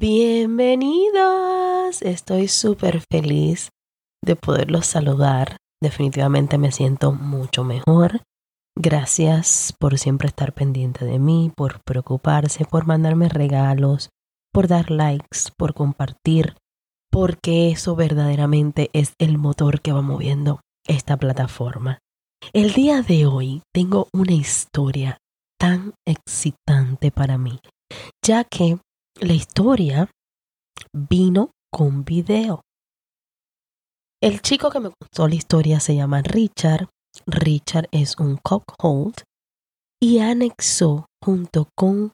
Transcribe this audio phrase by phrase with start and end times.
[0.00, 2.00] Bienvenidos.
[2.00, 3.68] Estoy súper feliz
[4.24, 5.58] de poderlos saludar.
[5.82, 8.22] Definitivamente me siento mucho mejor.
[8.74, 14.08] Gracias por siempre estar pendiente de mí, por preocuparse, por mandarme regalos,
[14.54, 16.56] por dar likes, por compartir,
[17.10, 21.98] porque eso verdaderamente es el motor que va moviendo esta plataforma.
[22.54, 25.18] El día de hoy tengo una historia
[25.58, 27.60] tan excitante para mí,
[28.24, 28.78] ya que
[29.20, 30.10] la historia
[30.92, 32.62] vino con video.
[34.22, 36.88] El chico que me contó la historia se llama Richard.
[37.26, 39.22] Richard es un cockhold
[40.02, 42.12] y anexó junto con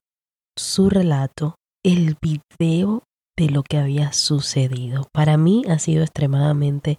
[0.59, 1.55] su relato
[1.85, 3.05] el video
[3.37, 5.07] de lo que había sucedido.
[5.13, 6.99] Para mí ha sido extremadamente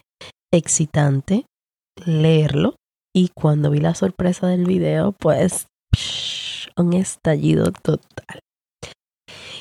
[0.54, 1.46] excitante
[2.06, 2.76] leerlo
[3.14, 5.68] y cuando vi la sorpresa del video, pues
[6.78, 8.40] un estallido total.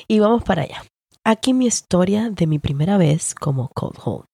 [0.09, 0.83] Y vamos para allá.
[1.25, 4.25] Aquí mi historia de mi primera vez como cold hold.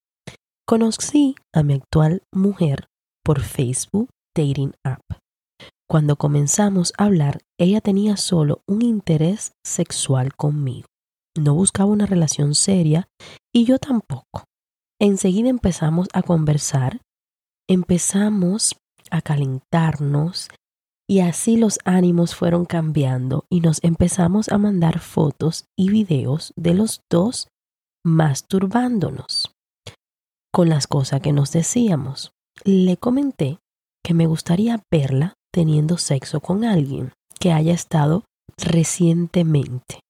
[0.64, 2.86] Conocí a mi actual mujer
[3.24, 5.02] por Facebook Dating App.
[5.88, 10.86] Cuando comenzamos a hablar, ella tenía solo un interés sexual conmigo.
[11.36, 13.08] No buscaba una relación seria
[13.52, 14.44] y yo tampoco.
[15.00, 17.00] Enseguida empezamos a conversar,
[17.68, 18.76] empezamos
[19.10, 20.48] a calentarnos
[21.08, 26.74] y así los ánimos fueron cambiando y nos empezamos a mandar fotos y videos de
[26.74, 27.48] los dos
[28.04, 29.52] masturbándonos
[30.52, 32.32] con las cosas que nos decíamos.
[32.64, 33.58] Le comenté
[34.04, 38.24] que me gustaría verla teniendo sexo con alguien que haya estado
[38.56, 40.00] recientemente.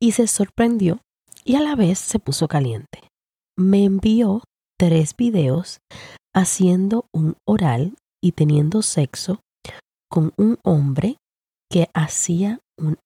[0.00, 1.00] Y se sorprendió
[1.44, 3.08] y a la vez se puso caliente.
[3.56, 4.42] Me envió
[4.78, 5.78] tres videos
[6.34, 9.40] haciendo un oral y teniendo sexo
[10.12, 11.16] con un hombre
[11.70, 12.60] que hacía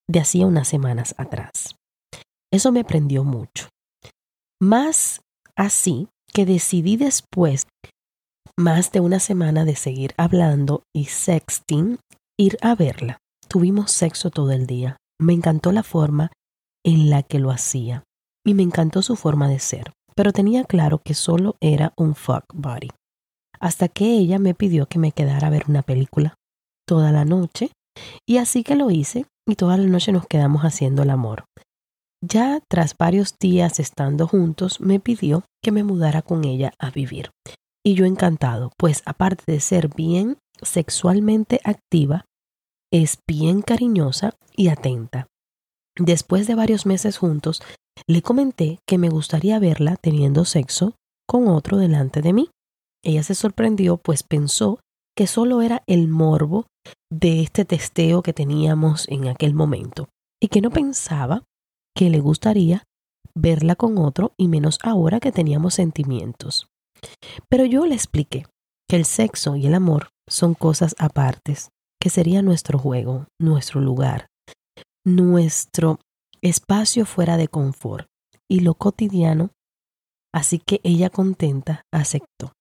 [0.08, 1.76] de hacía unas semanas atrás.
[2.52, 3.68] Eso me prendió mucho.
[4.60, 5.20] Más
[5.54, 7.68] así que decidí después,
[8.58, 11.98] más de una semana de seguir hablando y sexting,
[12.36, 13.18] ir a verla.
[13.46, 14.96] Tuvimos sexo todo el día.
[15.20, 16.32] Me encantó la forma
[16.84, 18.02] en la que lo hacía
[18.44, 22.46] y me encantó su forma de ser, pero tenía claro que solo era un fuck
[22.52, 22.90] body.
[23.60, 26.34] Hasta que ella me pidió que me quedara a ver una película
[26.86, 27.70] toda la noche
[28.26, 31.44] y así que lo hice y toda la noche nos quedamos haciendo el amor.
[32.22, 37.30] Ya tras varios días estando juntos, me pidió que me mudara con ella a vivir.
[37.84, 42.24] Y yo encantado, pues aparte de ser bien sexualmente activa,
[42.92, 45.26] es bien cariñosa y atenta.
[45.98, 47.62] Después de varios meses juntos,
[48.06, 50.94] le comenté que me gustaría verla teniendo sexo
[51.26, 52.50] con otro delante de mí.
[53.04, 54.80] Ella se sorprendió, pues pensó
[55.16, 56.66] que solo era el morbo
[57.10, 60.08] de este testeo que teníamos en aquel momento
[60.40, 61.44] y que no pensaba
[61.94, 62.84] que le gustaría
[63.34, 66.68] verla con otro y menos ahora que teníamos sentimientos.
[67.48, 68.46] Pero yo le expliqué
[68.88, 71.70] que el sexo y el amor son cosas apartes,
[72.00, 74.28] que sería nuestro juego, nuestro lugar,
[75.04, 75.98] nuestro
[76.42, 78.08] espacio fuera de confort
[78.48, 79.50] y lo cotidiano,
[80.32, 82.52] así que ella contenta aceptó.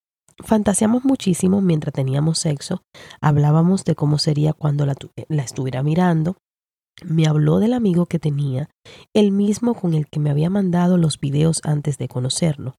[0.43, 2.81] Fantaseamos muchísimo mientras teníamos sexo,
[3.21, 4.95] hablábamos de cómo sería cuando la,
[5.29, 6.37] la, estuviera mirando,
[7.03, 8.69] me habló del amigo que tenía,
[9.13, 12.75] el mismo con el que me había mandado los videos antes de conocerlo.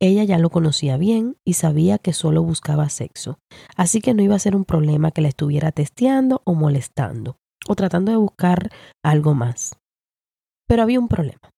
[0.00, 3.38] Ella ya lo conocía bien y sabía que solo buscaba sexo,
[3.76, 7.36] así que no iba a ser un problema que la estuviera testeando o molestando,
[7.66, 8.70] o tratando de buscar
[9.02, 9.78] algo más.
[10.66, 11.50] Pero había un problema.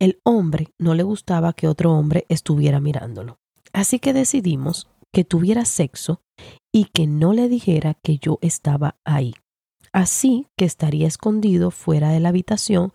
[0.00, 3.38] El hombre no le gustaba que otro hombre estuviera mirándolo.
[3.72, 6.20] Así que decidimos que tuviera sexo
[6.72, 9.34] y que no le dijera que yo estaba ahí.
[9.92, 12.92] Así que estaría escondido fuera de la habitación,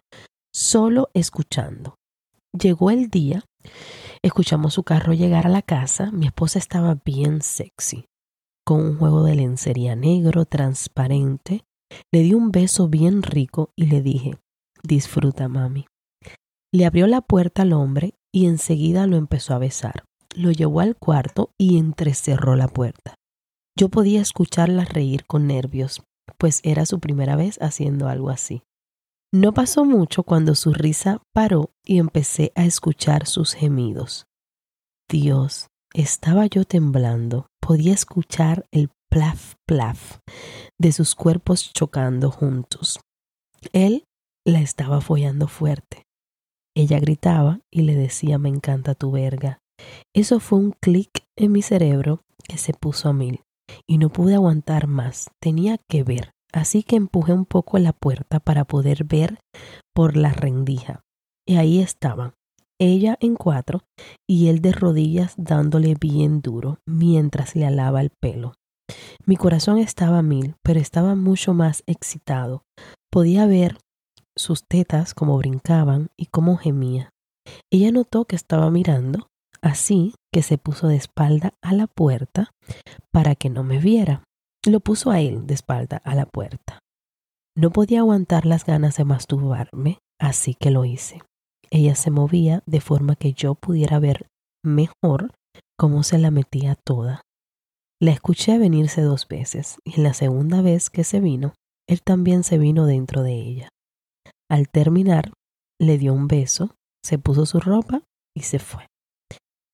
[0.52, 1.96] solo escuchando.
[2.60, 3.46] Llegó el día,
[4.24, 8.06] escuchamos su carro llegar a la casa, mi esposa estaba bien sexy,
[8.66, 11.66] con un juego de lencería negro transparente,
[12.12, 14.38] le di un beso bien rico y le dije,
[14.82, 15.86] disfruta mami.
[16.74, 20.07] Le abrió la puerta al hombre y enseguida lo empezó a besar
[20.38, 23.16] lo llevó al cuarto y entrecerró la puerta.
[23.76, 26.04] Yo podía escucharla reír con nervios,
[26.38, 28.64] pues era su primera vez haciendo algo así.
[29.34, 34.26] No pasó mucho cuando su risa paró y empecé a escuchar sus gemidos.
[35.10, 37.48] Dios, estaba yo temblando.
[37.60, 40.20] Podía escuchar el plaf plaf
[40.78, 43.00] de sus cuerpos chocando juntos.
[43.74, 44.06] Él
[44.46, 46.04] la estaba follando fuerte.
[46.76, 49.60] Ella gritaba y le decía me encanta tu verga.
[50.16, 53.44] Eso fue un clic en mi cerebro que se puso a mil
[53.88, 55.30] y no pude aguantar más.
[55.42, 56.32] Tenía que ver.
[56.54, 59.40] Así que empujé un poco la puerta para poder ver
[59.94, 61.02] por la rendija.
[61.46, 62.34] Y ahí estaban,
[62.80, 63.82] ella en cuatro
[64.28, 68.54] y él de rodillas dándole bien duro mientras le alaba el pelo.
[69.26, 72.64] Mi corazón estaba a mil, pero estaba mucho más excitado.
[73.12, 73.78] Podía ver
[74.36, 77.10] sus tetas como brincaban y cómo gemía.
[77.72, 79.28] Ella notó que estaba mirando,
[79.62, 82.52] así que se puso de espalda a la puerta
[83.12, 84.24] para que no me viera.
[84.66, 86.80] Lo puso a él de espalda a la puerta.
[87.56, 91.22] No podía aguantar las ganas de masturbarme, así que lo hice.
[91.72, 94.28] Ella se movía de forma que yo pudiera ver
[94.64, 95.34] mejor
[95.78, 97.22] cómo se la metía toda.
[98.00, 101.54] La escuché venirse dos veces y en la segunda vez que se vino,
[101.88, 103.70] él también se vino dentro de ella.
[104.50, 105.32] Al terminar,
[105.80, 108.04] le dio un beso, se puso su ropa
[108.36, 108.86] y se fue.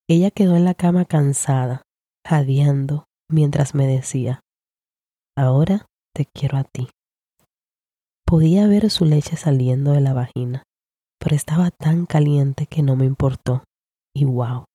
[0.09, 1.83] Ella quedó en la cama cansada,
[2.25, 4.41] jadeando, mientras me decía,
[5.37, 6.89] ahora te quiero a ti.
[8.25, 10.63] Podía ver su leche saliendo de la vagina,
[11.19, 13.63] pero estaba tan caliente que no me importó.
[14.15, 14.65] Y wow,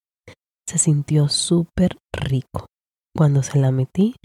[0.67, 2.65] se sintió súper rico.
[3.15, 4.15] Cuando se la metí,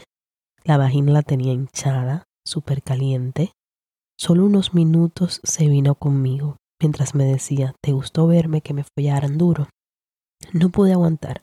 [0.64, 3.52] la vagina la tenía hinchada, súper caliente,
[4.16, 9.36] Solo unos minutos se vino conmigo, mientras me decía, ¿te gustó verme que me follaran
[9.38, 9.68] duro?
[10.52, 11.42] No pude aguantar,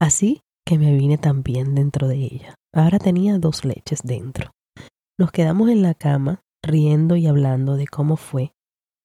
[0.00, 2.54] así que me vine también dentro de ella.
[2.72, 4.50] Ahora tenía dos leches dentro.
[5.18, 8.52] Nos quedamos en la cama, riendo y hablando de cómo fue,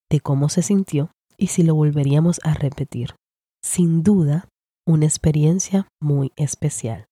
[0.09, 3.15] de cómo se sintió y si lo volveríamos a repetir.
[3.63, 4.47] Sin duda,
[4.87, 7.05] una experiencia muy especial.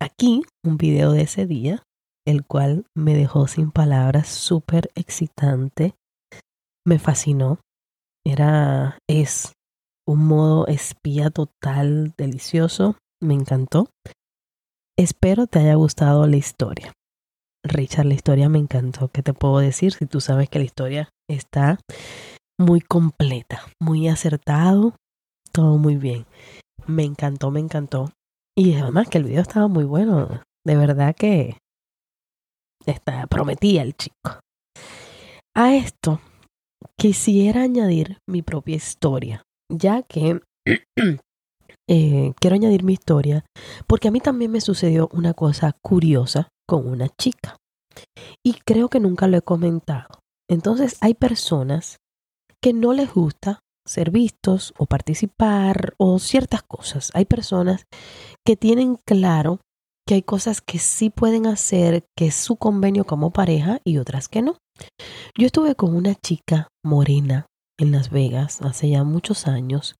[0.00, 1.82] Aquí un video de ese día
[2.28, 5.94] el cual me dejó sin palabras, súper excitante.
[6.86, 7.60] Me fascinó.
[8.22, 9.54] Era, es
[10.08, 12.96] un modo espía total, delicioso.
[13.22, 13.90] Me encantó.
[14.96, 16.92] Espero te haya gustado la historia.
[17.62, 19.08] Richard, la historia me encantó.
[19.08, 19.92] ¿Qué te puedo decir?
[19.92, 21.78] Si tú sabes que la historia está
[22.58, 24.94] muy completa, muy acertado,
[25.52, 26.24] todo muy bien.
[26.86, 28.10] Me encantó, me encantó.
[28.56, 30.42] Y además que el video estaba muy bueno.
[30.64, 31.58] De verdad que
[32.86, 34.40] Está, prometía el chico.
[35.54, 36.20] A esto
[36.96, 40.40] quisiera añadir mi propia historia, ya que
[41.88, 43.44] eh, quiero añadir mi historia
[43.86, 47.56] porque a mí también me sucedió una cosa curiosa con una chica
[48.44, 50.20] y creo que nunca lo he comentado.
[50.50, 51.96] Entonces hay personas
[52.62, 57.10] que no les gusta ser vistos o participar o ciertas cosas.
[57.14, 57.84] Hay personas
[58.46, 59.60] que tienen claro
[60.06, 64.28] que hay cosas que sí pueden hacer, que es su convenio como pareja y otras
[64.28, 64.56] que no.
[65.36, 67.46] Yo estuve con una chica morena
[67.78, 69.96] en Las Vegas hace ya muchos años.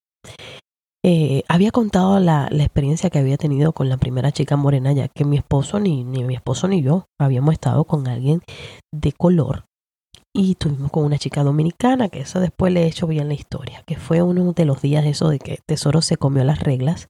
[1.04, 5.08] Eh, había contado la, la, experiencia que había tenido con la primera chica morena, ya
[5.08, 8.42] que mi esposo ni, ni mi esposo ni yo habíamos estado con alguien
[8.92, 9.64] de color.
[10.34, 13.82] Y estuvimos con una chica dominicana, que eso después le he hecho bien la historia,
[13.86, 17.06] que fue uno de los días eso de que Tesoro se comió las reglas.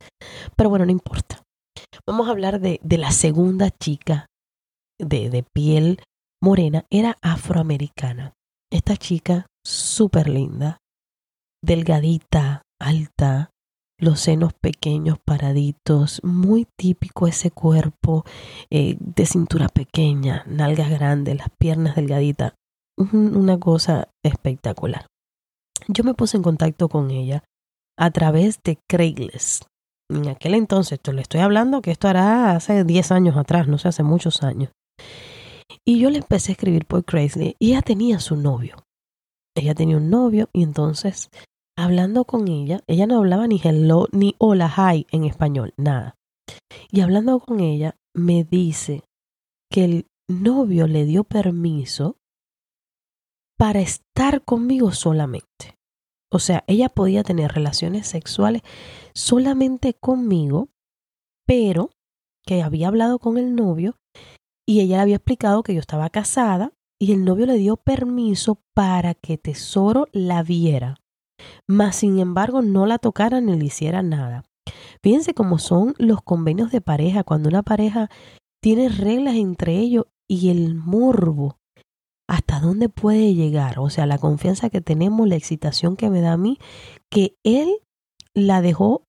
[0.54, 1.42] Pero bueno, no importa.
[2.06, 4.26] Vamos a hablar de, de la segunda chica
[5.00, 6.00] de, de piel
[6.42, 6.84] morena.
[6.90, 8.34] Era afroamericana.
[8.70, 10.78] Esta chica súper linda,
[11.62, 13.50] delgadita, alta,
[14.00, 18.24] los senos pequeños, paraditos, muy típico ese cuerpo
[18.70, 22.54] eh, de cintura pequeña, nalgas grandes, las piernas delgaditas,
[22.96, 25.06] una cosa espectacular.
[25.88, 27.44] Yo me puse en contacto con ella
[27.98, 29.64] a través de Craigslist
[30.10, 33.76] en aquel entonces, te le estoy hablando que esto hará hace 10 años atrás, no
[33.76, 34.70] sé, hace muchos años.
[35.84, 38.76] Y yo le empecé a escribir por Crazy y ella tenía su novio.
[39.58, 41.30] Ella tenía un novio y entonces,
[41.76, 46.14] hablando con ella, ella no hablaba ni hello ni hola, hi en español, nada.
[46.92, 49.02] Y hablando con ella, me dice
[49.68, 52.16] que el novio le dio permiso
[53.58, 55.74] para estar conmigo solamente.
[56.30, 58.62] O sea, ella podía tener relaciones sexuales
[59.12, 60.68] solamente conmigo,
[61.46, 61.90] pero
[62.46, 63.96] que había hablado con el novio
[64.68, 68.60] y ella le había explicado que yo estaba casada y el novio le dio permiso
[68.74, 70.96] para que Tesoro la viera,
[71.66, 74.44] mas sin embargo no la tocara ni le hiciera nada.
[75.02, 78.10] Fíjense cómo son los convenios de pareja, cuando una pareja
[78.60, 81.58] tiene reglas entre ellos y el morbo
[82.28, 86.32] hasta dónde puede llegar, o sea, la confianza que tenemos, la excitación que me da
[86.32, 86.58] a mí,
[87.10, 87.68] que él
[88.34, 89.04] la dejó,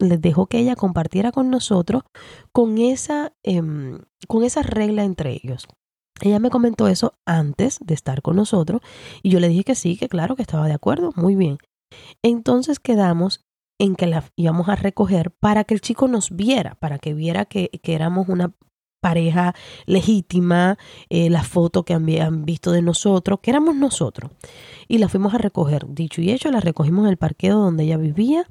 [0.00, 2.02] les dejó que ella compartiera con nosotros
[2.52, 5.68] con esa, em, con esa regla entre ellos.
[6.20, 8.80] Ella me comentó eso antes de estar con nosotros
[9.22, 11.58] y yo le dije que sí, que claro, que estaba de acuerdo, muy bien.
[12.22, 13.44] Entonces quedamos
[13.78, 17.44] en que la íbamos a recoger para que el chico nos viera, para que viera
[17.44, 18.54] que, que éramos una
[19.00, 19.54] pareja
[19.86, 24.32] legítima, eh, la foto que habían visto de nosotros, que éramos nosotros.
[24.88, 25.86] Y la fuimos a recoger.
[25.88, 28.46] Dicho y hecho, la recogimos en el parqueo donde ella vivía.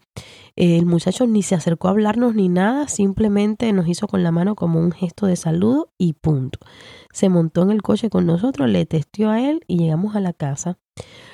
[0.56, 4.56] el muchacho ni se acercó a hablarnos ni nada, simplemente nos hizo con la mano
[4.56, 6.60] como un gesto de saludo y punto.
[7.12, 10.34] Se montó en el coche con nosotros, le testió a él y llegamos a la
[10.34, 10.78] casa.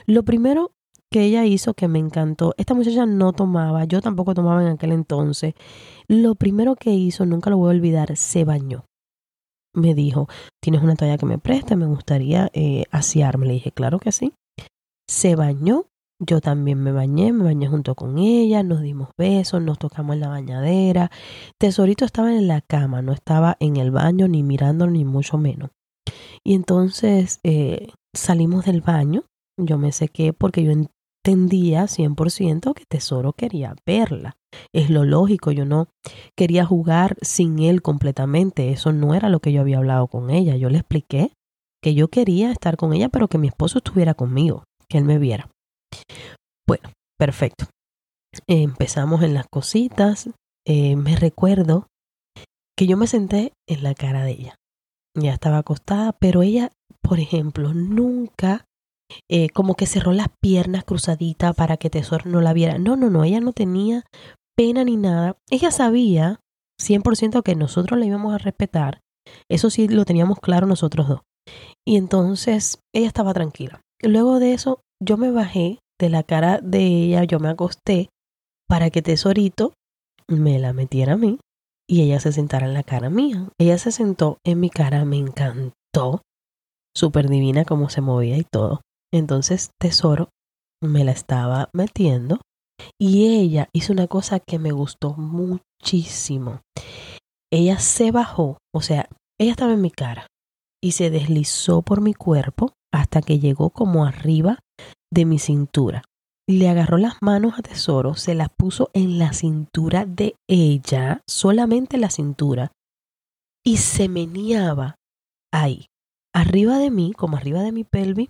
[0.05, 0.71] Lo primero
[1.11, 2.55] que ella hizo que me encantó.
[2.57, 5.53] Esta muchacha no tomaba, yo tampoco tomaba en aquel entonces.
[6.07, 8.85] Lo primero que hizo, nunca lo voy a olvidar, se bañó.
[9.73, 10.27] Me dijo,
[10.61, 11.75] ¿tienes una toalla que me preste?
[11.75, 12.85] Me gustaría eh.
[12.91, 14.33] Le dije, claro que sí.
[15.07, 15.85] Se bañó,
[16.19, 20.21] yo también me bañé, me bañé junto con ella, nos dimos besos, nos tocamos en
[20.21, 21.11] la bañadera.
[21.57, 25.71] Tesorito estaba en la cama, no estaba en el baño ni mirando ni mucho menos.
[26.43, 29.23] Y entonces eh, salimos del baño,
[29.57, 30.73] yo me sequé porque yo
[31.23, 34.37] entendía 100% que Tesoro quería verla.
[34.73, 35.87] Es lo lógico, yo no
[36.35, 40.55] quería jugar sin él completamente, eso no era lo que yo había hablado con ella.
[40.55, 41.31] Yo le expliqué
[41.81, 45.19] que yo quería estar con ella, pero que mi esposo estuviera conmigo, que él me
[45.19, 45.49] viera.
[46.67, 47.65] Bueno, perfecto.
[48.47, 50.29] Empezamos en las cositas.
[50.65, 51.87] Eh, me recuerdo
[52.77, 54.55] que yo me senté en la cara de ella.
[55.17, 58.65] Ya estaba acostada, pero ella, por ejemplo, nunca
[59.29, 62.77] eh, como que cerró las piernas cruzaditas para que Tesoro no la viera.
[62.77, 64.03] No, no, no, ella no tenía
[64.55, 65.37] pena ni nada.
[65.49, 66.39] Ella sabía
[66.81, 69.01] 100% que nosotros la íbamos a respetar.
[69.49, 71.21] Eso sí lo teníamos claro nosotros dos.
[71.85, 73.81] Y entonces ella estaba tranquila.
[74.01, 78.09] Luego de eso, yo me bajé de la cara de ella, yo me acosté
[78.67, 79.73] para que Tesorito
[80.27, 81.39] me la metiera a mí
[81.87, 83.49] y ella se sentara en la cara mía.
[83.59, 86.21] Ella se sentó en mi cara, me encantó.
[86.95, 88.81] Súper divina como se movía y todo.
[89.13, 90.29] Entonces Tesoro
[90.81, 92.39] me la estaba metiendo
[92.99, 96.61] y ella hizo una cosa que me gustó muchísimo.
[97.51, 100.27] Ella se bajó, o sea, ella estaba en mi cara
[100.81, 104.59] y se deslizó por mi cuerpo hasta que llegó como arriba
[105.11, 106.03] de mi cintura.
[106.49, 111.97] Le agarró las manos a Tesoro, se las puso en la cintura de ella, solamente
[111.97, 112.71] la cintura,
[113.63, 114.95] y se meneaba
[115.53, 115.85] ahí,
[116.33, 118.29] arriba de mí, como arriba de mi pelvis,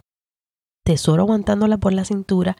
[0.84, 2.58] tesoro aguantándola por la cintura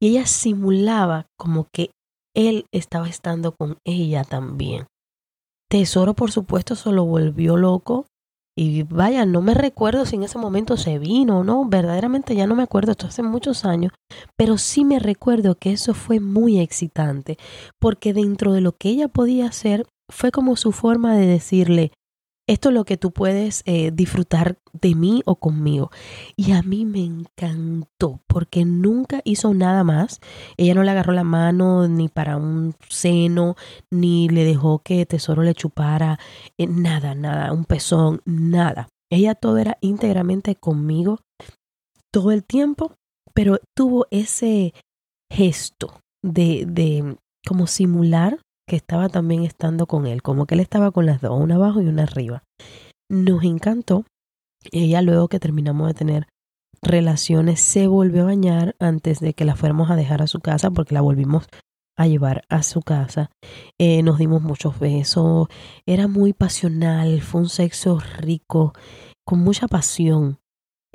[0.00, 1.90] y ella simulaba como que
[2.34, 4.86] él estaba estando con ella también.
[5.68, 8.06] Tesoro, por supuesto, se lo volvió loco.
[8.56, 12.48] Y vaya, no me recuerdo si en ese momento se vino o no, verdaderamente ya
[12.48, 13.92] no me acuerdo, esto hace muchos años,
[14.36, 17.38] pero sí me recuerdo que eso fue muy excitante,
[17.78, 21.92] porque dentro de lo que ella podía hacer, fue como su forma de decirle,
[22.48, 25.90] esto es lo que tú puedes eh, disfrutar de mí o conmigo.
[26.34, 30.20] Y a mí me encantó porque nunca hizo nada más.
[30.56, 33.54] Ella no le agarró la mano ni para un seno,
[33.90, 36.18] ni le dejó que Tesoro le chupara,
[36.56, 38.88] eh, nada, nada, un pezón, nada.
[39.10, 41.20] Ella todo era íntegramente conmigo
[42.10, 42.94] todo el tiempo,
[43.34, 44.72] pero tuvo ese
[45.30, 50.92] gesto de, de como simular que estaba también estando con él, como que él estaba
[50.92, 52.44] con las dos, una abajo y una arriba.
[53.10, 54.04] Nos encantó.
[54.70, 56.26] Ella luego que terminamos de tener
[56.82, 60.70] relaciones se volvió a bañar antes de que la fuéramos a dejar a su casa
[60.70, 61.48] porque la volvimos
[61.96, 63.30] a llevar a su casa.
[63.78, 65.48] Eh, nos dimos muchos besos,
[65.86, 68.72] era muy pasional, fue un sexo rico,
[69.26, 70.38] con mucha pasión.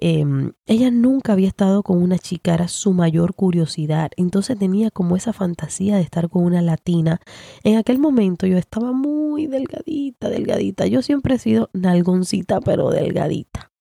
[0.06, 4.12] Em, ella nunca había estado con una chica, era su mayor curiosidad.
[4.18, 7.22] Entonces tenía como esa fantasía de estar con una latina.
[7.64, 10.88] En aquel momento yo estaba muy delgadita, delgadita.
[10.88, 13.72] Yo siempre he sido nalgoncita, pero delgadita.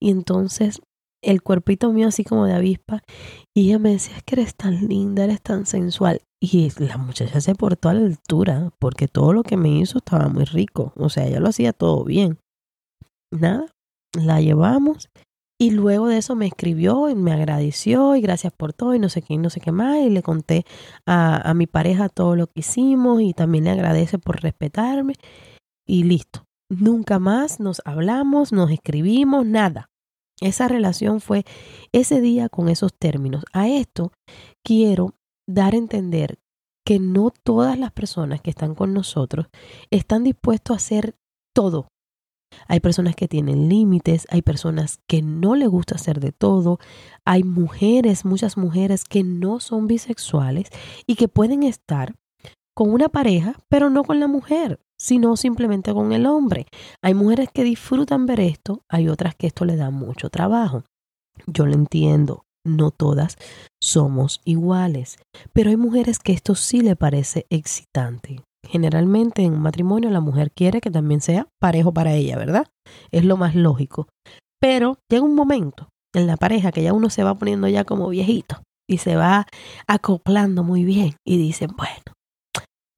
[0.00, 0.80] Y entonces
[1.22, 3.04] el cuerpito mío así como de avispa.
[3.54, 6.22] Y ella me decía, es que eres tan linda, eres tan sensual.
[6.40, 10.26] Y la muchacha se portó a la altura, porque todo lo que me hizo estaba
[10.26, 10.92] muy rico.
[10.96, 12.40] O sea, ella lo hacía todo bien.
[13.30, 13.66] Nada,
[14.12, 15.08] la llevamos
[15.62, 19.08] y luego de eso me escribió y me agradeció y gracias por todo y no
[19.08, 19.98] sé qué, no sé qué más.
[19.98, 20.66] Y le conté
[21.06, 25.14] a, a mi pareja todo lo que hicimos y también le agradece por respetarme.
[25.86, 26.46] Y listo.
[26.68, 29.88] Nunca más nos hablamos, nos escribimos, nada.
[30.40, 31.44] Esa relación fue
[31.92, 33.44] ese día con esos términos.
[33.52, 34.10] A esto
[34.64, 35.14] quiero
[35.46, 36.40] dar a entender
[36.84, 39.46] que no todas las personas que están con nosotros
[39.92, 41.14] están dispuestos a hacer
[41.54, 41.91] todo
[42.68, 46.78] hay personas que tienen límites, hay personas que no les gusta hacer de todo,
[47.24, 50.68] hay mujeres, muchas mujeres que no son bisexuales
[51.06, 52.14] y que pueden estar
[52.74, 56.66] con una pareja, pero no con la mujer, sino simplemente con el hombre.
[57.02, 60.84] Hay mujeres que disfrutan ver esto, hay otras que esto le da mucho trabajo.
[61.46, 63.36] Yo lo entiendo, no todas
[63.80, 65.18] somos iguales,
[65.52, 68.42] pero hay mujeres que esto sí le parece excitante.
[68.66, 72.68] Generalmente en un matrimonio la mujer quiere que también sea parejo para ella, ¿verdad?
[73.10, 74.08] Es lo más lógico.
[74.60, 78.08] Pero llega un momento en la pareja que ya uno se va poniendo ya como
[78.08, 79.46] viejito y se va
[79.86, 82.02] acoplando muy bien y dice, bueno,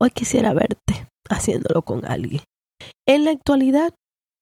[0.00, 2.42] hoy quisiera verte haciéndolo con alguien.
[3.06, 3.94] En la actualidad,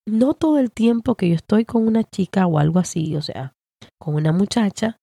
[0.07, 3.53] no todo el tiempo que yo estoy con una chica o algo así, o sea,
[3.99, 4.97] con una muchacha,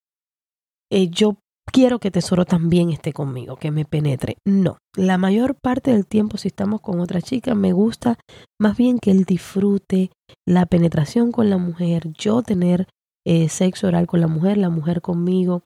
[0.93, 1.37] eh, yo
[1.73, 4.37] quiero que Tesoro también esté conmigo, que me penetre.
[4.45, 8.19] No, la mayor parte del tiempo si estamos con otra chica, me gusta
[8.61, 10.11] más bien que él disfrute
[10.47, 12.87] la penetración con la mujer, yo tener
[13.27, 15.63] eh, sexo oral con la mujer, la mujer conmigo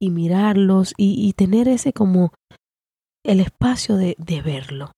[0.00, 2.32] y mirarlos y, tener ese como
[3.24, 4.92] el espacio de, de verlo.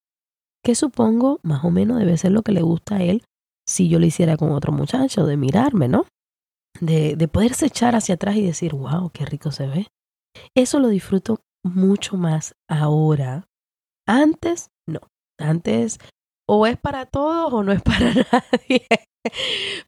[0.64, 3.22] Que supongo más o menos debe ser lo que le gusta a él
[3.68, 6.06] si yo lo hiciera con otro muchacho, de mirarme, ¿no?
[6.80, 9.86] De, de poderse echar hacia atrás y decir, wow, qué rico se ve.
[10.54, 13.48] Eso lo disfruto mucho más ahora.
[14.06, 15.00] Antes, no.
[15.38, 15.98] Antes
[16.48, 18.86] o es para todos o no es para nadie.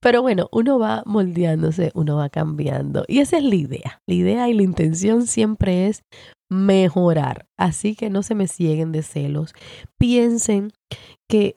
[0.01, 3.05] Pero bueno, uno va moldeándose, uno va cambiando.
[3.07, 4.03] Y esa es la idea.
[4.07, 6.03] La idea y la intención siempre es
[6.51, 7.47] mejorar.
[7.57, 9.55] Así que no se me cieguen de celos.
[9.97, 10.73] Piensen
[11.29, 11.57] que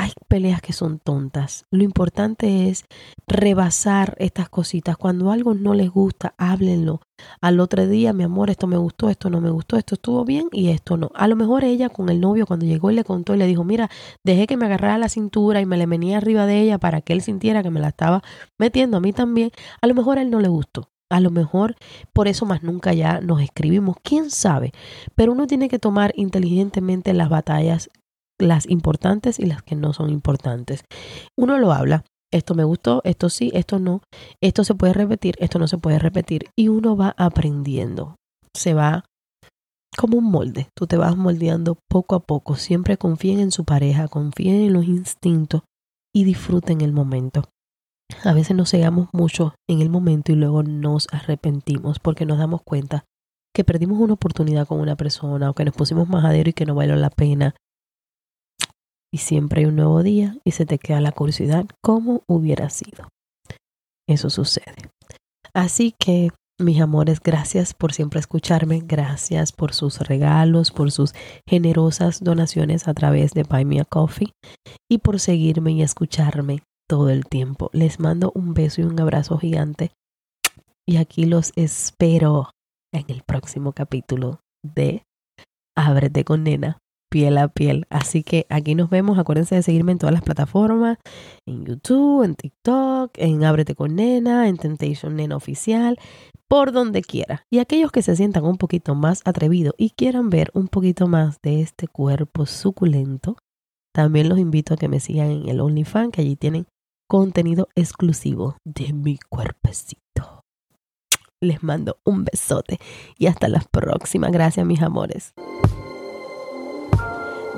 [0.00, 1.66] hay peleas que son tontas.
[1.70, 2.86] Lo importante es
[3.28, 4.96] rebasar estas cositas.
[4.96, 7.02] Cuando algo no les gusta, háblenlo.
[7.42, 10.48] Al otro día, mi amor, esto me gustó, esto no me gustó, esto estuvo bien
[10.52, 11.10] y esto no.
[11.14, 13.62] A lo mejor ella con el novio cuando llegó y le contó y le dijo,
[13.62, 13.90] mira,
[14.24, 17.12] dejé que me agarrara la cintura y me le venía arriba de ella para que
[17.12, 18.22] él sintiera que me la estaba
[18.58, 19.50] metiendo a mí también.
[19.82, 20.88] A lo mejor a él no le gustó.
[21.10, 21.74] A lo mejor
[22.14, 24.72] por eso más nunca ya nos escribimos, quién sabe.
[25.14, 27.90] Pero uno tiene que tomar inteligentemente las batallas
[28.40, 30.84] las importantes y las que no son importantes.
[31.36, 34.02] Uno lo habla, esto me gustó, esto sí, esto no,
[34.40, 38.16] esto se puede repetir, esto no se puede repetir y uno va aprendiendo,
[38.54, 39.04] se va
[39.96, 44.08] como un molde, tú te vas moldeando poco a poco, siempre confíen en su pareja,
[44.08, 45.62] confíen en los instintos
[46.14, 47.44] y disfruten el momento.
[48.24, 52.62] A veces nos cegamos mucho en el momento y luego nos arrepentimos porque nos damos
[52.62, 53.04] cuenta
[53.54, 56.74] que perdimos una oportunidad con una persona o que nos pusimos majadero y que no
[56.74, 57.54] valió la pena
[59.12, 63.08] y siempre hay un nuevo día y se te queda la curiosidad cómo hubiera sido.
[64.08, 64.90] Eso sucede.
[65.54, 71.14] Así que, mis amores, gracias por siempre escucharme, gracias por sus regalos, por sus
[71.48, 74.32] generosas donaciones a través de Buy Me a Coffee
[74.88, 77.70] y por seguirme y escucharme todo el tiempo.
[77.72, 79.92] Les mando un beso y un abrazo gigante
[80.90, 82.50] y aquí los espero
[82.92, 85.04] en el próximo capítulo de
[85.76, 86.78] Ábrete con Nena
[87.10, 87.86] piel a piel.
[87.90, 89.18] Así que aquí nos vemos.
[89.18, 90.98] Acuérdense de seguirme en todas las plataformas,
[91.46, 95.98] en YouTube, en TikTok, en Ábrete con Nena, en Temptation Nena Oficial,
[96.48, 97.44] por donde quiera.
[97.50, 101.38] Y aquellos que se sientan un poquito más atrevidos y quieran ver un poquito más
[101.42, 103.36] de este cuerpo suculento,
[103.92, 106.66] también los invito a que me sigan en el OnlyFans, que allí tienen
[107.08, 110.44] contenido exclusivo de mi cuerpecito.
[111.42, 112.78] Les mando un besote
[113.18, 114.30] y hasta la próxima.
[114.30, 115.32] Gracias, mis amores.